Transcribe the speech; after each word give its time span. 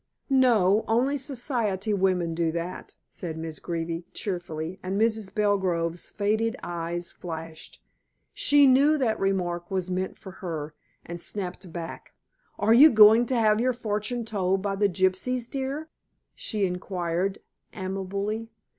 "No. 0.31 0.83
Only 0.87 1.15
society 1.19 1.93
women 1.93 2.33
do 2.33 2.51
that," 2.53 2.95
said 3.11 3.37
Miss 3.37 3.59
Greeby 3.59 4.03
cheerfully, 4.15 4.79
and 4.81 4.99
Mrs. 4.99 5.31
Belgrove's 5.31 6.09
faded 6.09 6.55
eyes 6.63 7.11
flashed. 7.11 7.79
She 8.33 8.65
knew 8.65 8.97
that 8.97 9.17
the 9.17 9.21
remark 9.21 9.69
was 9.69 9.91
meant 9.91 10.17
for 10.17 10.31
her, 10.41 10.73
and 11.05 11.21
snapped 11.21 11.71
back. 11.71 12.13
"Are 12.57 12.73
you 12.73 12.89
going 12.89 13.27
to 13.27 13.35
have 13.35 13.61
your 13.61 13.73
fortune 13.73 14.25
told 14.25 14.63
by 14.63 14.75
the 14.75 14.89
gypsies, 14.89 15.47
dear?" 15.47 15.87
she 16.33 16.65
inquired 16.65 17.37
amiably. 17.71 18.49